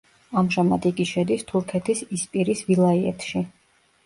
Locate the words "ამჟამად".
0.39-0.87